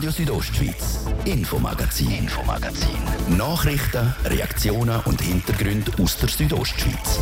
[0.00, 3.36] Radio Südostschweiz, Infomagazin, Infomagazin.
[3.36, 7.20] Nachrichten, Reaktionen und Hintergründe aus der Südostschweiz.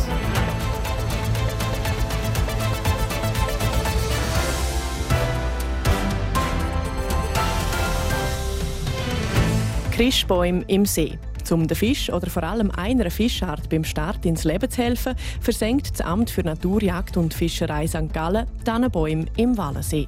[9.91, 11.19] Christbäume im See.
[11.51, 15.99] Um den Fisch oder vor allem einer Fischart beim Start ins Leben zu helfen, versenkt
[15.99, 18.13] das Amt für Naturjagd und Fischerei St.
[18.13, 20.07] Gallen Tannenbäume im Wallensee.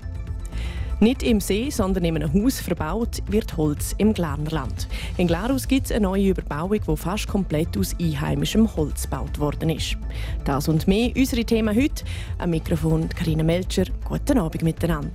[1.01, 4.87] Nicht im See, sondern in einem Haus verbaut wird Holz im Glarnerland.
[5.17, 9.71] In Glarus gibt es eine neue Überbauung, die fast komplett aus einheimischem Holz gebaut worden
[9.71, 9.97] ist.
[10.45, 12.03] Das und mehr unsere Themen heute.
[12.37, 13.85] Am Mikrofon Karina Melcher.
[14.07, 15.09] Guten Abend miteinander.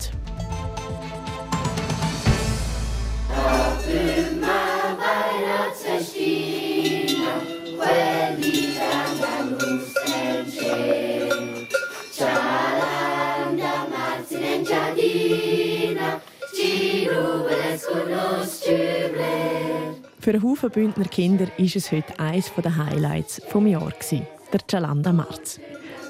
[20.21, 25.13] Für einen Haufen Bündner Kinder ist es heute eines der Highlights des Jahres, der Jalanda
[25.13, 25.61] Marz.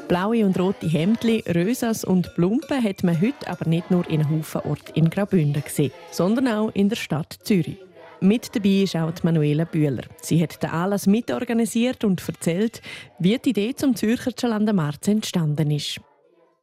[0.09, 4.39] Blaue und rote Hemdli, Rösas und Plumpen hat man heute aber nicht nur in einem
[4.39, 7.77] Haufen Ort in Graubünden gesehen, sondern auch in der Stadt Zürich.
[8.21, 10.05] Mit dabei ist auch Manuela Bühler.
[10.23, 12.81] Sie hat den Anlass mitorganisiert und erzählt,
[13.19, 16.01] wie die Idee zum Zürcher Jalanda Marz entstanden ist.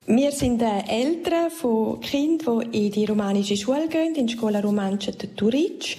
[0.05, 5.13] Wir sind Eltern von Kindern, die in die romanische Schule gehen, in die Scuola Romancia
[5.13, 5.95] de Turic.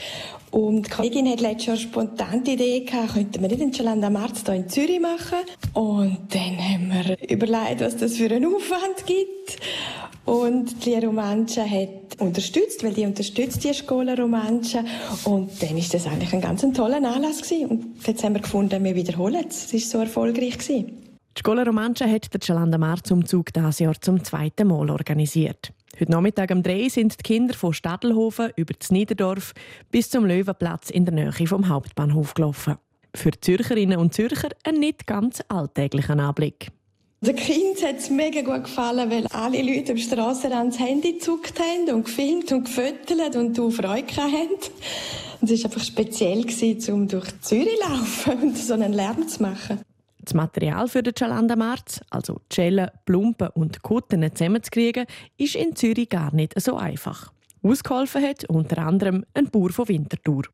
[0.50, 4.10] Und die Kollegin hat letztes Jahr spontan die Idee gehabt, könnten wir nicht in Chalanda
[4.10, 5.38] Marz hier in Zürich machen.
[5.72, 9.56] Und dann haben wir überlegt, was das für einen Aufwand gibt.
[10.26, 14.84] Und die Romancia hat unterstützt, weil die unterstützt die Scuola Romancia.
[15.24, 17.66] Und dann ist das eigentlich ein ganz toller Anlass gewesen.
[17.68, 19.72] Und jetzt haben wir gefunden, wir wiederholen es.
[19.72, 21.03] Es war so erfolgreich gewesen.
[21.36, 25.72] Die Scuola Romancia hat den Chalanda Marz Umzug dieses Jahr zum zweiten Mal organisiert.
[25.98, 29.52] Heute Nachmittag um drei sind die Kinder von Stadelhofen über das Niederdorf
[29.90, 32.76] bis zum Löwenplatz in der Nähe vom Hauptbahnhof gelaufen.
[33.16, 36.68] Für Zürcherinnen und Zürcher ein nicht ganz alltäglicher Anblick.
[37.20, 41.58] Den Kind hat es mega gut gefallen, weil alle Leute am Strassenrand das Handy gezückt
[41.58, 44.50] haben und gefilmt und gefüttert und du Freude haben.
[45.42, 46.46] Es war einfach speziell,
[46.92, 49.80] um durch Zürich zu laufen und so einen Lärm zu machen.
[50.24, 56.08] Das Material für den Chalanda Marz, also Schellen, Plumpen und Kutten zusammenzukriegen, ist in Zürich
[56.08, 57.32] gar nicht so einfach.
[57.62, 60.44] Ausgeholfen hat unter anderem ein Bauer von Winterthur.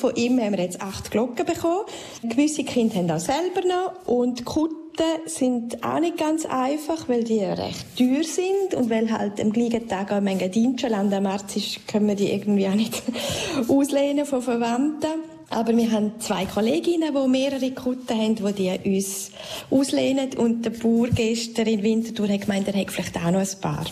[0.00, 1.84] Von ihm haben wir jetzt acht Glocken bekommen.
[2.22, 4.06] Gewisse Kinder haben auch selber noch.
[4.06, 8.74] Und die Kutten sind auch nicht ganz einfach, weil die recht teuer sind.
[8.74, 12.16] Und weil halt am gleichen Tag auch ein Dienstschel an der März ist, können wir
[12.16, 13.00] die irgendwie auch nicht
[13.68, 15.31] auslehnen von Verwandten.
[15.52, 19.30] Aber wir haben zwei Kolleginnen, die mehrere Kutten haben, die die uns
[19.70, 20.34] auslehnen.
[20.38, 23.84] Und der Bauer gestern in Winterthur hat gemeint, er hätte vielleicht auch noch ein paar.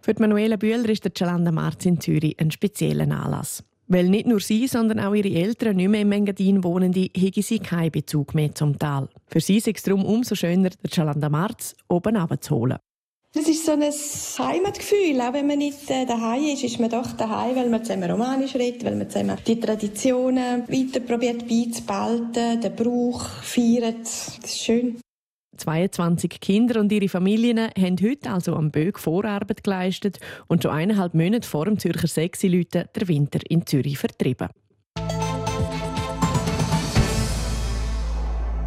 [0.00, 3.64] Für Manuela Bühler ist der Chalanda Marz in Zürich ein spezieller Anlass.
[3.88, 7.58] Weil nicht nur sie, sondern auch ihre Eltern nicht mehr im Engadin wohnen, hegen sie
[7.58, 9.08] keinen Bezug mehr zum Tal.
[9.26, 12.78] Für sie ist es darum umso schöner, den Chalanda Marz oben runterzuholen.
[13.36, 15.20] Das ist so ein Heimatgefühl.
[15.20, 18.54] Auch wenn man nicht äh, daheim ist, ist man doch daheim, weil man zusammen Romanisch
[18.54, 24.00] redet, weil man zusammen die Traditionen weiter probiert beizubehalten, den Brauch feiert.
[24.00, 24.98] Das ist schön.
[25.54, 31.12] 22 Kinder und ihre Familien haben heute also am Böck Vorarbeit geleistet und schon eineinhalb
[31.12, 34.48] Monate vor dem Zürcher sechsi den Winter in Zürich vertrieben.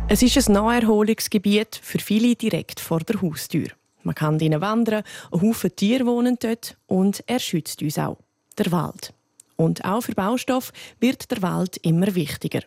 [0.08, 3.79] Es ist ein Naherholungsgebiet für viele direkt vor der Haustür.
[4.04, 8.18] Man kann drinnen wandern, ein Haufen Tiere wohnen dort und er schützt uns auch.
[8.58, 9.14] Der Wald.
[9.56, 12.62] Und auch für Baustoff wird der Wald immer wichtiger.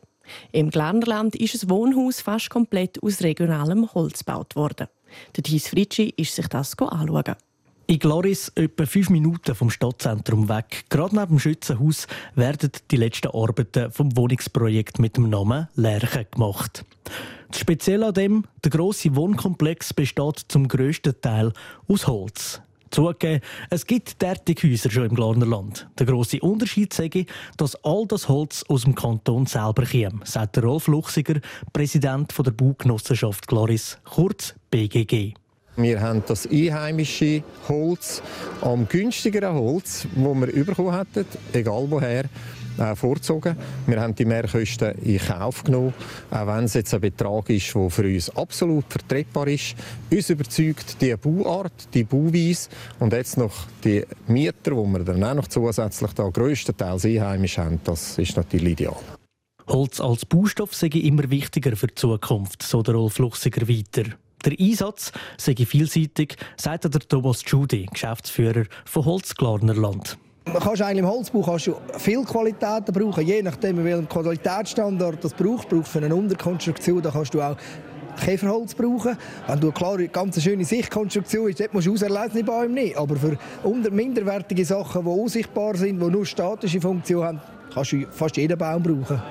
[0.52, 4.88] Im Glarnerland ist das Wohnhaus fast komplett aus regionalem Holz gebaut worden.
[5.36, 7.36] Der Thies Fritschi ist sich das anschauen.
[7.86, 13.28] In Gloris, etwa fünf Minuten vom Stadtzentrum weg, gerade neben dem Schützenhaus, werden die letzten
[13.28, 16.84] Arbeiten vom Wohnungsprojekt mit dem Namen Lerche gemacht.
[17.50, 21.52] Das Spezielle an dem, der grosse Wohnkomplex besteht zum grössten Teil
[21.88, 22.62] aus Holz.
[22.90, 25.88] Zugegeben, es gibt derartige Häuser schon im Glarnerland.
[25.98, 27.26] Der grosse Unterschied sage
[27.56, 31.40] dass all das Holz aus dem Kanton selber kommt, sagt Rolf Luchsiger,
[31.72, 35.34] Präsident der Baugenossenschaft Gloris, kurz BGG.
[35.76, 38.22] Wir haben das einheimische Holz
[38.60, 42.24] am günstigeren Holz, das wir bekommen hätten, egal woher,
[42.78, 43.56] äh, vorgezogen.
[43.86, 45.94] Wir haben die Mehrkosten in Kauf genommen,
[46.30, 49.74] auch wenn es jetzt ein Betrag ist, der für uns absolut vertretbar ist.
[50.10, 52.68] Uns überzeugt die Bauart, die Bauweise
[52.98, 57.80] und jetzt noch die Mieter, die wir dann auch noch zusätzlich da grösstenteils einheimisch haben,
[57.84, 58.96] das ist natürlich ideal.
[59.68, 64.04] Holz als Baustoff sei immer wichtiger für die Zukunft, so der Rolf Luchsiger weiter.
[64.44, 70.18] Der Einsatz sei vielseitig, sagt der Thomas Judy, Geschäftsführer von Holzglarnerland.
[70.46, 75.32] Man kannst eigentlich im Holzbau kannst du viel Qualitäten brauchen, je nachdem, welchen Qualitätsstandard das
[75.34, 75.68] braucht.
[75.68, 77.56] Braucht für eine Unterkonstruktion, da kannst du auch
[78.20, 79.16] Käferholz brauchen.
[79.46, 82.96] Wenn du klar eine ganz schöne Sichtkonstruktion hast, dort musst du auserlesene Bäume nicht.
[82.96, 83.38] Aber für
[83.90, 87.40] minderwertige Sachen, die unsichtbar sind, die nur statische Funktion haben,
[87.72, 89.22] kannst du fast jeden Baum brauchen.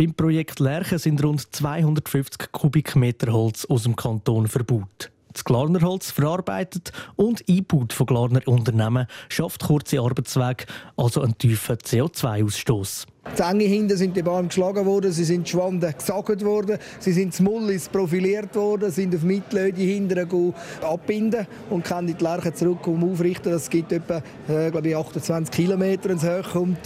[0.00, 5.10] Beim Projekt Lerche sind rund 250 Kubikmeter Holz aus dem Kanton verbaut.
[5.30, 10.64] Das Glarnerholz verarbeitet und eingebaut von Glarner Unternehmen schafft kurze Arbeitswege,
[10.96, 13.04] also einen tiefen CO2-Ausstoß.
[13.36, 17.38] Die Enge hinten sind die Bäume geschlagen worden, sie sind Schwanden gesagt worden, sie sind
[17.38, 23.52] Mullis profiliert worden, sind auf Mittlöde hinten abbinden und können die Lerche zurück um aufrichten.
[23.52, 26.78] Das gibt etwa äh, glaube ich, 28 Kilometer ins Höhe und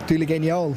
[0.00, 0.76] natürlich genial.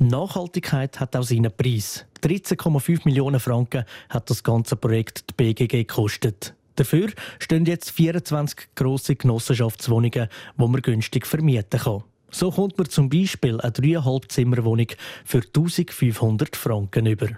[0.00, 2.04] Nachhaltigkeit hat auch seinen Preis.
[2.22, 6.54] 13,5 Millionen Franken hat das ganze Projekt die BGG gekostet.
[6.76, 12.04] Dafür stehen jetzt 24 grosse Genossenschaftswohnungen, die man günstig vermieten kann.
[12.30, 14.88] So kommt man zum Beispiel eine 3,5 Zimmerwohnung
[15.24, 17.28] für 1500 Franken über.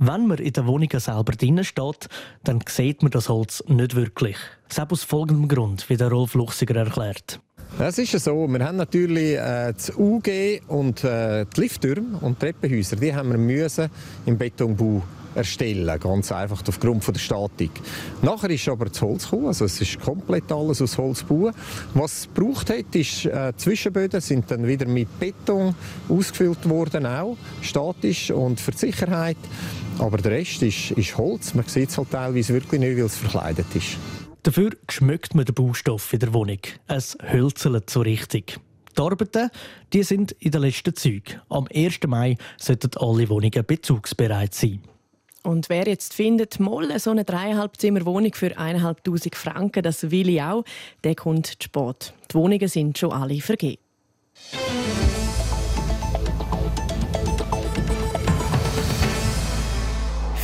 [0.00, 2.08] Wenn man in der Wohnung selber drinnen steht,
[2.44, 4.36] dann sieht man das Holz nicht wirklich.
[4.68, 7.40] Das aus folgendem Grund, wie der Rolf Luchsiger erklärt.
[7.80, 12.38] Es ist ja so, wir haben natürlich äh, das UG und äh, die Lifttürme und
[12.38, 13.90] Treppenhäuser, die haben wir
[14.26, 15.02] im Betonbau
[15.34, 17.70] erstellen, ganz einfach aufgrund der Statik.
[18.22, 21.54] Nachher ist aber das Holz gekommen, also es ist komplett alles aus Holz gebaut.
[21.94, 25.74] Was es gebraucht hat, ist äh, Zwischenböden sind dann wieder mit Beton
[26.08, 29.36] ausgefüllt worden, auch statisch und für die Sicherheit.
[29.98, 31.54] Aber der Rest ist, ist Holz.
[31.54, 33.96] Man sieht es halt teilweise wirklich nicht, weil es verkleidet ist.
[34.42, 36.60] Dafür schmückt man den Baustoff in der Wohnung.
[36.86, 38.58] Es hölzelt so richtig.
[38.96, 39.50] Die Arbeiten
[39.92, 41.40] die sind in den letzten Zügen.
[41.48, 42.00] Am 1.
[42.06, 44.82] Mai sollten alle Wohnungen bezugsbereit sein.
[45.42, 50.28] Und wer jetzt findet, mal so eine dreieinhalb Zimmer Wohnung für 1'500 Franken, das will
[50.28, 50.64] ich auch,
[51.04, 52.12] der kommt zu spät.
[52.30, 53.78] Die Wohnungen sind schon alle vergeben.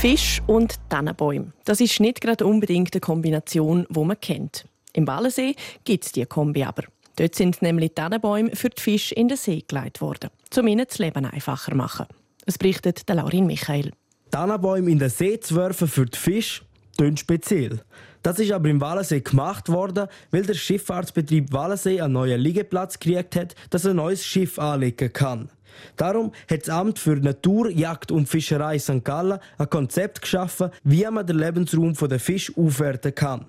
[0.05, 1.55] Fisch und Tannenbäume.
[1.65, 4.67] Das ist nicht gerade unbedingt eine Kombination, die man kennt.
[4.93, 5.55] Im Wallensee
[5.85, 6.83] gibt es diese Kombi aber.
[7.17, 10.29] Dort sind nämlich Tannenbäume für die Fische in den See gelegt worden,
[10.59, 12.05] um ihnen das Leben einfacher zu machen.
[12.45, 13.93] Es berichtet der Laurin Michael.
[14.31, 16.65] Tannenbäume in den See zu werfen für die Fische,
[16.99, 17.81] klingt speziell.
[18.23, 23.37] Das ist aber im Wallensee gemacht worden, weil der Schifffahrtsbetrieb Wallensee einen neuen Liegeplatz gekriegt
[23.37, 25.49] hat, dass ein neues Schiff anlegen kann.
[25.97, 29.05] Darum hat das Amt für Natur, Jagd und Fischerei St.
[29.05, 33.47] Gallen ein Konzept geschaffen, wie man den Lebensraum der Fisch aufwerten kann.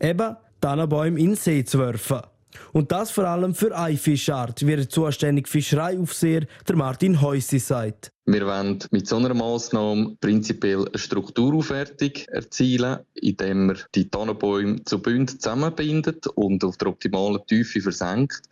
[0.00, 2.20] Eben Tannenbäume in den See zu werfen.
[2.72, 8.12] Und das vor allem für eine Fischart, wie der zuständige Fischereiaufseher der Martin Heussi sagt.
[8.30, 15.00] Wir wollen mit so einer Massnahme prinzipiell eine Strukturaufwertung erzielen, indem wir die Tannenbäume zu
[15.00, 18.42] Bünden zusammenbindet und auf der optimalen Tiefe versenkt,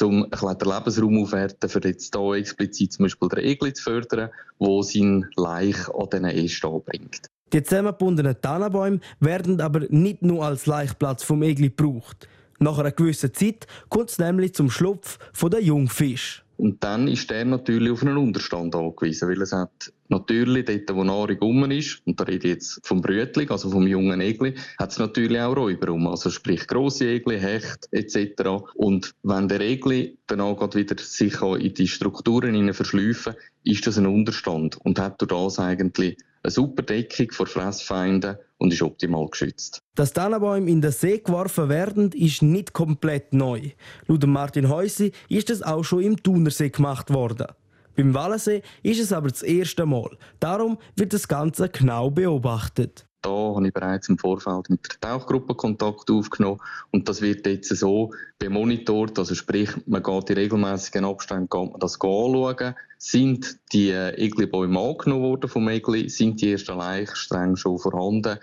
[0.00, 3.82] um ein bisschen den Lebensraum aufwerten, für jetzt hier explizit zum Beispiel den Egli zu
[3.82, 7.28] fördern, der sein Laich an diesen Ästen bringt.
[7.52, 12.28] Die zusammengebundenen Tannenbäume werden aber nicht nur als Laichplatz vom Egli gebraucht.
[12.58, 16.44] Nach einer gewissen Zeit kommt es nämlich zum Schlupf der Jungfisch.
[16.58, 21.04] Und dann ist der natürlich auf einen Unterstand angewiesen, weil es hat natürlich dort, wo
[21.04, 24.90] Nahrung rum ist, und da rede ich jetzt vom Brütling, also vom jungen Egli, hat
[24.90, 28.42] es natürlich auch Räuber rum, also sprich grosse Egli, Hecht etc.
[28.74, 34.06] Und wenn der Egli dann auch wieder sich in die Strukturen verschleifen, ist das ein
[34.06, 39.80] Unterstand und hat durch das eigentlich eine super Deckung vor Fressfeinden und ist optimal geschützt.
[39.94, 43.70] Dass Tannenbäume in den See geworfen werden, ist nicht komplett neu.
[44.06, 47.48] Laut Martin Heusi ist es auch schon im Thunersee gemacht worden.
[47.96, 50.16] Beim Wallensee ist es aber das erste Mal.
[50.38, 53.07] Darum wird das Ganze genau beobachtet.
[53.22, 56.60] Da habe ich bereits im Vorfeld mit der Tauchgruppe Kontakt aufgenommen
[56.92, 61.80] und das wird jetzt so bemonitort, also sprich, man geht in regelmäßigen Abständen geht man
[61.80, 62.74] das anschauen.
[62.96, 66.08] Sind die Eglibäume angenommen worden vom Egli?
[66.08, 68.38] Sind die ersten Laichstränge schon vorhanden?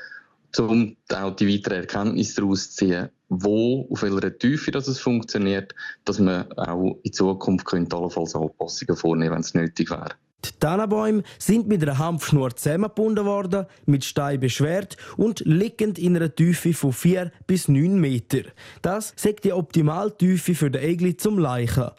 [0.58, 5.74] Um auch die weiteren Erkenntnisse daraus zu ziehen, wo, auf welcher Tiefe das es funktioniert,
[6.06, 10.16] dass man auch in Zukunft könnte allenfalls Anpassungen vornehmen, wenn es nötig wäre.
[10.56, 16.34] Die Tannenbäume sind mit einer Hanfschnur zusammengebunden worden, mit Stein beschwert und liegend in einer
[16.34, 18.44] Tiefe von 4 bis 9 Meter.
[18.82, 21.90] Das sagt die Optimaltiefe für den Egli zum Leichen.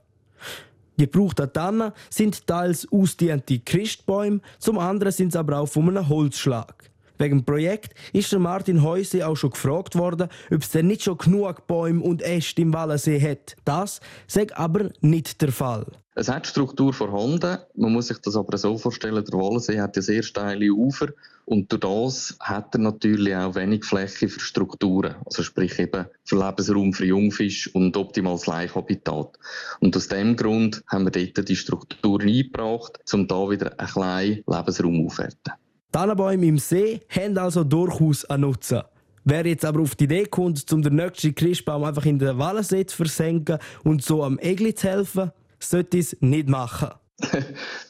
[0.99, 6.09] Die gebrauchten Tannen sind teils ausdiente Christbäume, zum anderen sind sie aber auch von einem
[6.09, 6.91] Holzschlag.
[7.19, 11.03] Wegen dem Projekt ist der Martin Heuse auch schon gefragt worden, ob es denn nicht
[11.03, 13.57] schon genug Bäume und Äste im Wallensee hat.
[13.65, 15.87] Das sei aber nicht der Fall.
[16.19, 17.59] Es hat Struktur vorhanden.
[17.75, 21.09] Man muss sich das aber so vorstellen, der Wallensee hat ja sehr steile Ufer
[21.45, 25.17] und durch das hat er natürlich auch wenig Fläche für Strukturen.
[25.27, 29.39] Also sprich eben für Lebensraum für Jungfisch und optimales Laichhabitat.
[29.81, 34.45] Und aus dem Grund haben wir dort die Strukturen eingebracht, um da wieder einen kleinen
[34.47, 35.53] Lebensraum aufzuwerten.
[35.93, 38.81] Tannenbäume im See haben also durchaus einen Nutzen.
[39.25, 42.87] Wer jetzt aber auf die Idee kommt, um den nächsten Christbaum einfach in den Wallensee
[42.87, 46.91] zu versenken und so am Egli zu helfen, sollte es nicht machen.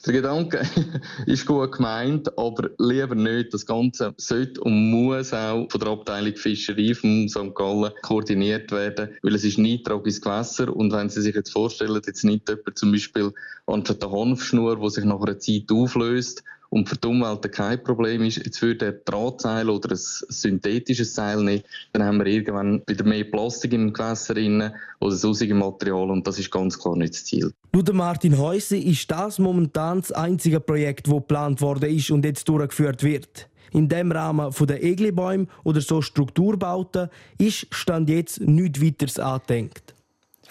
[0.06, 0.62] Der Gedanke
[1.26, 3.52] ist gut gemeint, aber lieber nicht.
[3.52, 7.52] Das Ganze sollte und muss auch von der Abteilung Fischerei von St.
[7.54, 12.22] Gallen koordiniert werden, weil es ist niedriges Gewässer und wenn Sie sich jetzt vorstellen, jetzt
[12.22, 13.32] nicht jemand zum Beispiel
[13.66, 18.22] anstatt der Hanfschnur, die sich nach einer Zeit auflöst und für die Umwelt kein Problem
[18.22, 23.04] ist, jetzt würde ein Drahtseil oder ein synthetisches Seil nehmen, dann haben wir irgendwann wieder
[23.04, 24.70] mehr Plastik im Gewässer drin
[25.00, 27.52] oder sausige Material und das ist ganz klar nicht das Ziel.
[27.72, 32.48] Laut Martin Häuser ist das momentan das einzige Projekt, das geplant worden ist und jetzt
[32.48, 33.48] durchgeführt wird.
[33.72, 39.95] In dem Rahmen der Eglibäume oder so Strukturbauten ist Stand jetzt nichts weiteres angedenkt.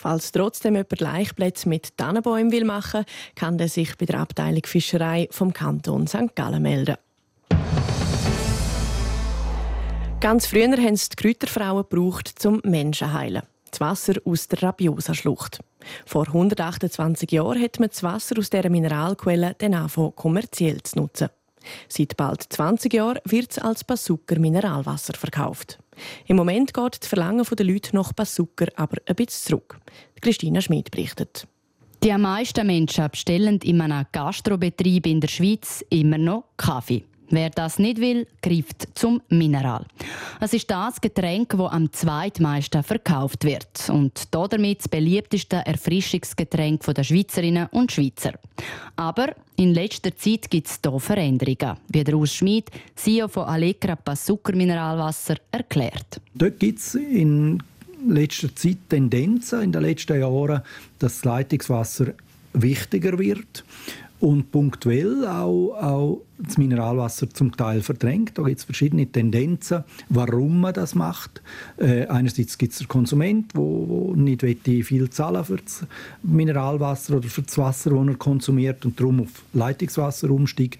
[0.05, 5.27] Falls trotzdem jemand Laichplätze mit Tannenbäumen will machen kann er sich bei der Abteilung Fischerei
[5.31, 6.35] vom Kanton St.
[6.35, 6.97] Gallen melden.
[10.19, 13.41] Ganz früher haben es die Kräuterfrauen gebraucht, zum Menschen heilen.
[13.71, 15.61] Das Wasser aus der Rabiosa-Schlucht.
[16.05, 21.29] Vor 128 Jahren hat man das Wasser aus dieser Mineralquelle dann angefangen, kommerziell zu nutzen.
[21.89, 25.79] Seit bald 20 Jahren wird es als Basucker Mineralwasser verkauft.
[26.27, 29.79] Im Moment geht das Verlangen der Leute nach Basucker aber ein bisschen zurück.
[30.21, 31.47] Christina Schmid berichtet.
[32.03, 37.03] Die meisten Menschen bestellen in einem Gastrobetrieb in der Schweiz immer noch Kaffee.
[37.29, 39.85] Wer das nicht will, greift zum Mineral.
[40.39, 47.03] Es ist das Getränk, das am zweitmeisten verkauft wird und damit das beliebteste Erfrischungsgetränk der
[47.03, 48.33] Schweizerinnen und Schweizer.
[48.95, 53.97] Aber in letzter Zeit gibt es hier Veränderungen, wie der Urs Schmid, CEO von Allegra
[54.15, 56.21] Zucker Mineralwasser, erklärt.
[56.33, 57.61] Dort gibt es in
[58.07, 60.61] letzter Zeit Tendenzen in den letzten Jahren,
[60.99, 62.13] dass das Leitungswasser
[62.53, 63.63] wichtiger wird
[64.19, 68.37] und punktuell auch, auch das Mineralwasser zum Teil verdrängt.
[68.37, 71.41] Da gibt es verschiedene Tendenzen, warum man das macht.
[71.77, 74.43] Äh, einerseits gibt es den Konsument, der nicht
[74.85, 75.85] viel zahlen für das
[76.23, 80.79] Mineralwasser oder für das Wasser, das er konsumiert und darum auf Leitungswasser umsteigt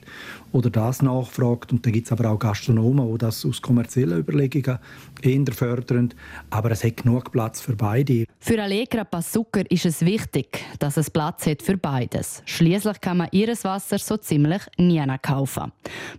[0.52, 1.72] oder das nachfragt.
[1.72, 4.80] Und dann gibt es aber auch Gastronomen, die das aus kommerziellen Überlegungen
[5.22, 6.14] eher fördern.
[6.50, 8.26] Aber es hat genug Platz für beide.
[8.40, 12.42] Für Allegra Passucker ist es wichtig, dass es Platz hat für beides.
[12.46, 15.45] Schließlich kann man ihres Wasser so ziemlich nie kaufen.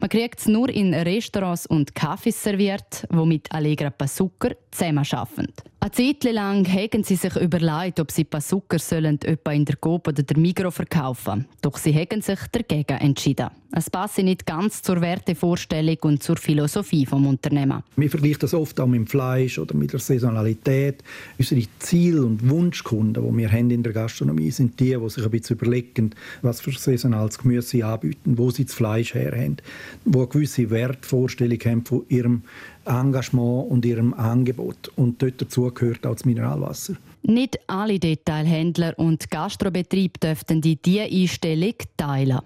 [0.00, 5.52] Man kriegt es nur in Restaurants und Cafés serviert, wo mit Allegra Passucker zusammen arbeiten.
[5.80, 10.22] Eine lang haben sie sich überlegt, ob sie Pasucker sollen etwa in der Coop oder
[10.22, 11.46] der Migro verkaufen.
[11.62, 13.50] Doch sie haben sich dagegen entschieden.
[13.70, 17.84] Es passt nicht ganz zur Wertevorstellung und zur Philosophie des Unternehmens.
[17.96, 21.04] Wir vergleichen das oft auch mit dem Fleisch oder mit der Saisonalität.
[21.38, 25.30] Unsere Ziel- und Wunschkunden, die wir haben in der Gastronomie, sind die, die sich ein
[25.30, 26.10] bisschen überlegen,
[26.42, 29.58] was für saisonales Gemüse sie anbieten, wo sie das Fleisch her haben,
[30.04, 32.42] die eine gewisse Wertvorstellung haben von ihrem
[32.86, 34.65] Engagement und ihrem Angebot.
[34.96, 36.94] Und dort dazu gehört auch das Mineralwasser.
[37.22, 42.40] Nicht alle Detailhändler und Gastrobetriebe dürften die diese Einstellung teilen.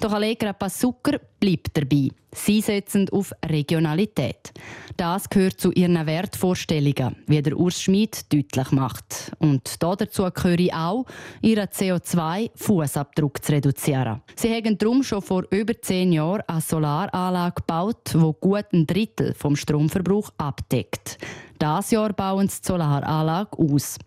[0.00, 2.10] Doch Allegra Passucker bleibt dabei.
[2.32, 4.52] Sie setzen auf Regionalität.
[4.96, 9.32] Das gehört zu ihren Wertvorstellungen, wie der Urs Schmid deutlich macht.
[9.38, 11.06] Und dazu gehöre auch,
[11.40, 14.22] ihren CO2-Fußabdruck zu reduzieren.
[14.36, 19.34] Sie haben darum schon vor über zehn Jahren eine Solaranlage gebaut, die gut ein Drittel
[19.34, 21.18] vom Stromverbrauch abdeckt.
[21.58, 23.98] Das Jahr bauen sie die Solaranlage aus.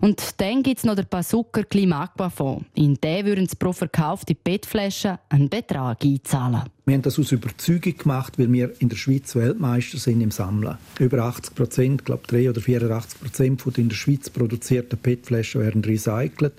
[0.00, 2.66] Und dann gibt es noch den Pasucker Klimaquafonds.
[2.74, 6.62] In den würden sie pro verkaufte PET-Flasche einen Betrag einzahlen.
[6.84, 10.76] Wir haben das aus Überzeugung gemacht, weil wir in der Schweiz Weltmeister sind im Sammeln.
[10.98, 15.60] Über 80 Prozent, ich glaube 3 oder 84 Prozent den in der Schweiz produzierten PET-Flaschen
[15.60, 16.52] werden recycelt.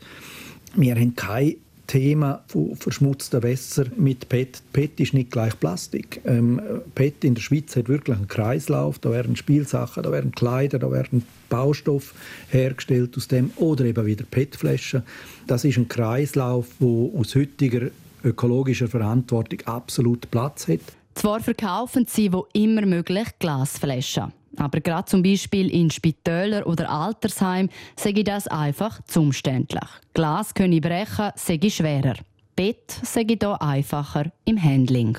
[0.76, 1.58] Wir haben keine
[1.88, 4.62] Thema von verschmutzten Wässern mit PET.
[4.74, 6.22] PET ist nicht gleich Plastik.
[6.26, 6.62] Ähm,
[6.96, 9.00] PET in der Schweiz hat wirklich einen Kreislauf.
[9.00, 12.14] Da werden Spielsachen, da werden Kleider, da werden Baustoffe
[12.50, 15.04] hergestellt aus dem oder eben wieder PET-Flaschen.
[15.48, 17.90] Das ist ein Kreislauf, wo aus heutiger
[18.24, 20.80] ökologischer Verantwortung absolut Platz hat.
[21.16, 24.32] Zwar verkaufen sie wo immer möglich Glasflaschen.
[24.62, 29.90] Aber gerade zum Beispiel in Spitälern oder Altersheim sage das einfach zu umständlich.
[30.14, 32.14] Glas können brechen, sage schwerer.
[32.56, 35.18] Bett sage hier einfacher im Handling.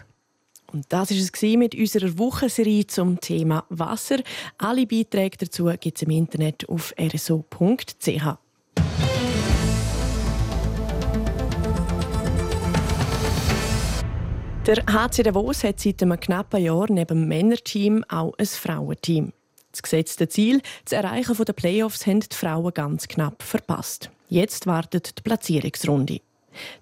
[0.73, 4.19] Und das ist es mit unserer Wochenserie zum Thema Wasser.
[4.59, 8.42] Alle Beiträge dazu gibt es im Internet auf rso.ch.
[14.67, 19.33] Der HC Davos hat seit einem knappen Jahr neben dem Männerteam auch ein Frauenteam.
[19.73, 24.09] Das gesetzte Ziel, das Erreichen der Playoffs, haben die Frauen ganz knapp verpasst.
[24.29, 26.15] Jetzt wartet die Platzierungsrunde.
[26.15, 26.23] Die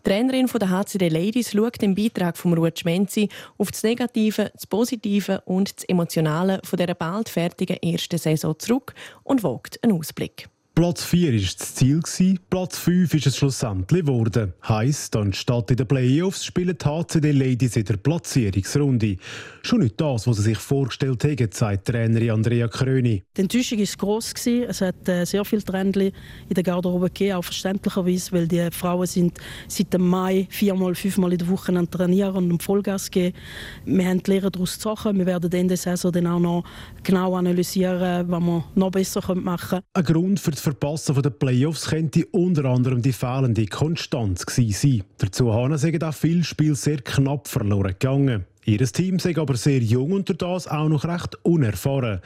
[0.04, 5.40] Trainerin der HCD Ladies schaut im Beitrag von Ruth Schmenzi auf das Negative, das Positive
[5.46, 10.50] und das Emotionale von dieser bald fertigen ersten Saison zurück und wagt einen Ausblick.
[10.80, 14.54] Platz 4 war das Ziel, Platz 5 ist es schlussendlich geworden.
[14.66, 19.18] Heisst, anstatt in den Playoffs spielen die HCD Ladies in der Platzierungsrunde.
[19.60, 23.22] Schon nicht das, was sie sich vorgestellt haben, sagt Trainerin Andrea Kröni.
[23.36, 24.32] Die Enttäuschung war gross.
[24.46, 26.14] Es hat äh, sehr viele Trendli
[26.48, 31.32] in der Garderobe gegeben, auch verständlicherweise, weil die Frauen sind seit dem Mai viermal, fünfmal
[31.32, 33.36] in der Woche an trainieren und Vollgas geben.
[33.84, 35.18] Wir haben die Lehre daraus gezogen.
[35.18, 36.64] Wir werden Ende der Saison dann auch noch
[37.02, 39.82] genau analysieren, was wir noch besser machen können.
[39.92, 45.02] Ein Grund für das Verpassen der Playoffs könnte unter anderem die fehlende Konstanz sein.
[45.18, 48.44] Dazu haben sie auch viele Spiele sehr knapp verloren gegangen.
[48.64, 52.20] Ihr Team sei aber sehr jung und das auch noch recht unerfahren.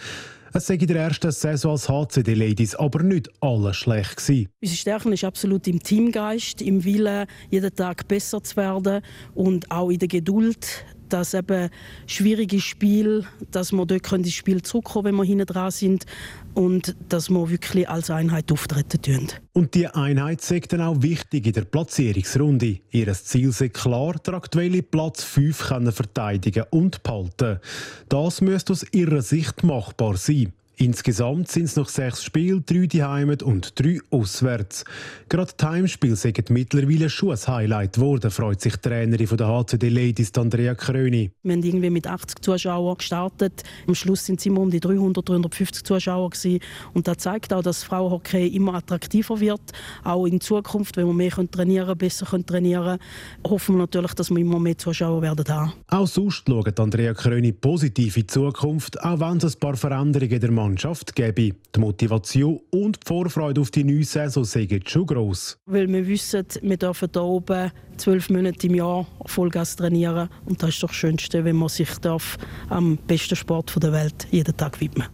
[0.53, 4.49] Es sei in der ersten Saison als HCD Ladies aber nicht alles schlecht gewesen.
[4.61, 9.03] Unsere Stärke ist absolut im Teamgeist, im Willen, jeden Tag besser zu werden
[9.35, 11.71] und auch in der Geduld, dass eben
[12.07, 16.07] schwierige Spiel, dass wir dort ins Spiel zurückkommen, wenn wir hinten dran sind
[16.55, 19.29] und dass wir wirklich als Einheit auftreten tun.
[19.53, 22.79] Und die Einheit sagt dann auch wichtig in der Platzierungsrunde.
[22.91, 27.61] Ihr Ziel ist klar, der aktuelle Platz 5 können verteidigen und behalten.
[28.09, 30.53] Das müsste aus ihrer Sicht machbar sein.
[30.77, 34.85] Insgesamt sind es noch sechs Spiele, drei die Heimat und drei auswärts.
[35.29, 39.47] Gerade die Heimspiele sind mittlerweile schon ein Highlight geworden, freut sich die Trainerin von der
[39.47, 41.31] HCD Ladies, Andrea Kröni.
[41.43, 43.63] Wir haben irgendwie mit 80 Zuschauern gestartet.
[43.87, 46.59] Am Schluss sind es immer um die 300, 350 Zuschauer gewesen.
[46.93, 49.63] Und das zeigt auch, dass Frauenhockey immer attraktiver wird.
[50.03, 54.31] Auch in Zukunft, wenn wir mehr trainieren können, besser trainieren können, hoffen wir natürlich, dass
[54.31, 55.73] wir immer mehr Zuschauer werden haben.
[55.89, 60.41] Auch sonst schaut Andrea Kröni positiv in die Zukunft, auch wenn es ein paar Veränderungen
[60.41, 61.55] der Mannschaft gebe.
[61.75, 65.59] Die Motivation und die Vorfreude auf die neue Saison sind schon gross.
[65.67, 70.29] Weil wir wissen, wir dürfen hier oben zwölf Monate im Jahr Vollgas trainieren.
[70.47, 72.39] Und das ist doch das Schönste, wenn man sich darf
[72.71, 75.09] am besten Sport der Welt jeden Tag widmen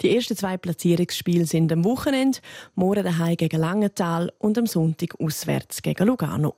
[0.00, 2.38] die ersten zwei Platzierungsspiele sind am Wochenende,
[2.76, 6.54] morgen daheim gegen Langenthal und am Sonntag auswärts gegen Lugano.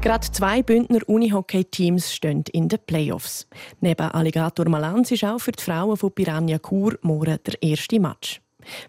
[0.00, 3.48] Gerade zwei Bündner Unihockey-Teams stehen in den Playoffs.
[3.80, 8.40] Neben Alligator Malanz ist auch für die Frauen von Piranha Chur morgen der erste Match.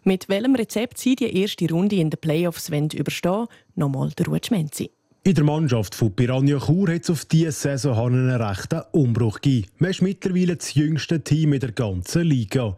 [0.04, 4.92] Mit welchem Rezept sie die erste Runde in den Playoffs überstehen nochmal der Ruud Schmenzi.
[5.22, 9.68] In der Mannschaft von Piranha Chur hat es auf diese Saison einen rechten Umbruch gegeben.
[9.78, 12.78] Man ist mittlerweile das jüngste Team in der ganzen Liga.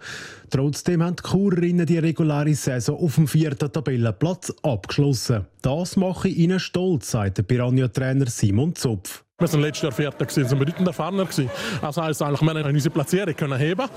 [0.49, 5.45] Trotzdem haben die Churerinnen die reguläre Saison auf dem vierten Tabellenplatz abgeschlossen.
[5.61, 9.23] Das mache ich ihnen stolz, sagt der Piranha-Trainer Simon Zopf.
[9.41, 11.49] Wir waren letztes Jahr Vierter, sind bedeutend erfahrener gewesen.
[11.81, 13.87] Das heisst eigentlich, wir haben unsere Platzierung können heben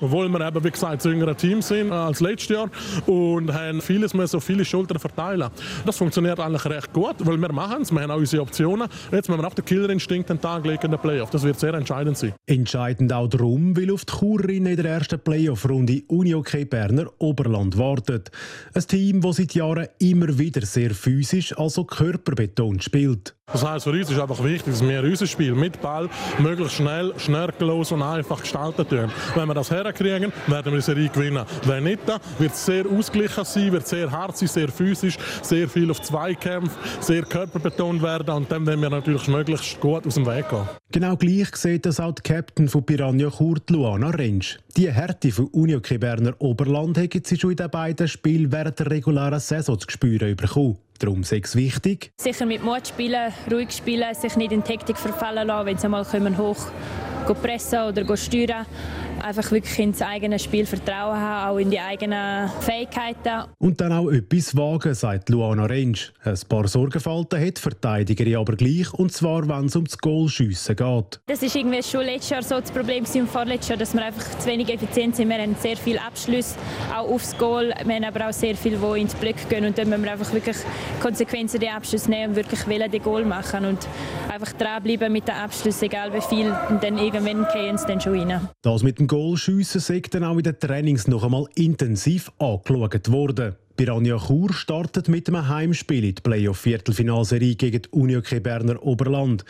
[0.00, 2.70] obwohl wir eben, wie gesagt, das jüngere Team sind als letztes Jahr
[3.06, 5.50] und haben vieles mehr so viele Schultern verteilen.
[5.84, 8.88] Das funktioniert eigentlich recht gut, weil wir machen es, wir haben auch unsere Optionen.
[9.12, 11.30] Jetzt müssen wir auch den Killerinstinkt an den Tag legen in den Playoff.
[11.30, 12.32] Das wird sehr entscheidend sein.
[12.46, 18.30] Entscheidend auch darum, weil auf die Churerinnen in der ersten Playoff-Runde Unihockey Berner Oberland wartet.
[18.74, 23.34] Ein Team, das seit Jahren immer wieder sehr physisch, also körperbetont spielt.
[23.52, 27.14] Das heisst, für uns ist einfach wichtig, dass wir unser Spiel mit Ball möglichst schnell,
[27.18, 29.10] schnörkellos und einfach gestalten tun.
[29.34, 31.44] Wenn wir das herkriegen, werden wir Serie gewinnen.
[31.64, 32.00] Wenn nicht,
[32.38, 36.76] wird es sehr ausgeglichen sein, wird sehr hart sein, sehr physisch, sehr viel auf Zweikämpfe,
[37.00, 40.68] sehr körperbetont werden und dann werden wir natürlich möglichst gut aus dem Weg gehen.
[40.92, 44.58] Genau gleich sieht das auch die Captain von Piranha Kurt, Luana Rentsch.
[44.76, 48.88] Die Härte von Unihockey Berner Oberland hat sie schon in den beiden Spielen während der
[48.88, 50.78] regulären Saison zu spüren bekommen.
[51.00, 52.12] Darum ist es wichtig.
[52.20, 56.38] Sicher mit Mut spielen, ruhig spielen, sich nicht in Taktik verfallen lassen, wenn sie einmal
[56.38, 56.66] hoch
[57.42, 58.64] pressen oder steuern
[59.22, 63.50] einfach wirklich ins eigene Spiel Vertrauen haben, auch in die eigenen Fähigkeiten.
[63.58, 66.12] Und dann auch etwas wagen, sagt Luana Rentsch.
[66.24, 70.76] Ein paar Sorgenfalten hat die Verteidigerin aber gleich, und zwar, wenn es um das Goalschiessen
[70.76, 71.20] geht.
[71.26, 74.38] Das ist irgendwie schon letztes Jahr so das Problem im vorletztes Jahr, dass wir einfach
[74.38, 75.28] zu wenig effizient sind.
[75.28, 76.56] Wir haben sehr viele Abschlüsse,
[76.94, 77.72] auch aufs Goal.
[77.84, 79.64] Wir haben aber auch sehr viele, die ins Blick gehen.
[79.64, 80.56] Und dann müssen wir einfach wirklich
[81.00, 83.64] Konsequenzen der Abschlüsse nehmen und wirklich wollen, den Goal machen.
[83.64, 83.86] Und
[84.32, 86.52] einfach dranbleiben mit den Abschlüssen, egal wie viel.
[86.68, 88.48] Und dann irgendwann gehen sie dann schon rein.
[88.62, 93.56] Das mit dem Goalschiessen sei dann auch in den Trainings noch einmal intensiv angeschaut worden.
[93.76, 99.44] Piranha Chur startet mit einem Heimspiel in die Playoff-Viertelfinalserie gegen die Unihockey Berner Oberland.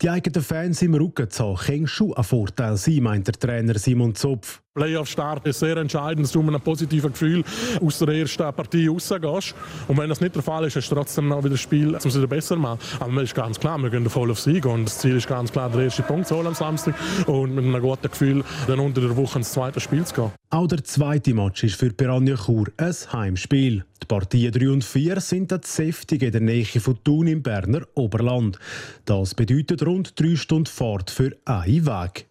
[0.00, 3.76] Die eigenen Fans im Rücken zu haben, kann schon ein Vorteil sein, meint der Trainer
[3.80, 4.62] Simon Zopf.
[4.74, 7.42] Playoff-Start ist sehr entscheidend, dass du mit einem positiven Gefühl
[7.82, 9.52] aus der ersten Partie rausgehst.
[9.88, 11.96] Und wenn das nicht der Fall ist, hast du trotzdem noch wieder ein Spiel, um
[11.96, 12.78] es wieder besser zu machen.
[13.00, 15.50] Aber mir ist ganz klar, wir gehen voll auf Sieg und das Ziel ist ganz
[15.50, 16.94] klar, den ersten Punkt zu holen am Samstag
[17.26, 20.30] und mit einem guten Gefühl dann unter der Woche ins zweite Spiel zu gehen.
[20.50, 23.84] Auch der zweite Match ist für Piranha Chur ein Heimspiel.
[24.00, 27.82] Die Partien 3 und 4 sind das Säftige in der Nähe von Thun im Berner
[27.94, 28.60] Oberland.
[29.04, 32.29] Das bedeutet rund drei Stunden Fahrt für einen Weg.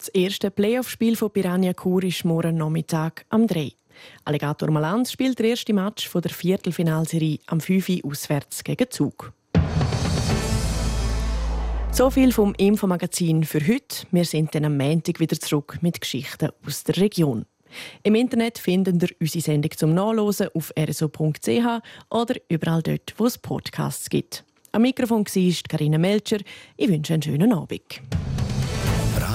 [0.00, 3.70] Das erste Playoff-Spiel von Piranha Chur ist morgen Nachmittag am 3.
[4.24, 9.34] Alligator Malanz spielt der erste Match von der Viertelfinalserie am 5 Uhr auswärts gegen Zug.
[11.92, 14.06] So viel vom Infomagazin für heute.
[14.10, 17.44] Wir sind dann am Montag wieder zurück mit Geschichten aus der Region.
[18.02, 23.36] Im Internet finden ihr unsere Sendung zum Nachlesen auf rso.ch oder überall dort, wo es
[23.36, 24.44] Podcasts gibt.
[24.72, 26.38] Am Mikrofon war Karina Melcher.
[26.78, 28.00] Ich wünsche einen schönen Abend.